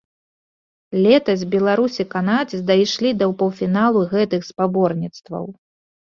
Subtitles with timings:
[1.03, 5.45] Летась беларус і канадзец дайшлі да паўфіналу гэтых спаборніцтваў.